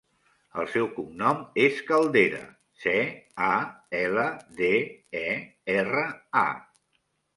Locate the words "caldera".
1.89-2.39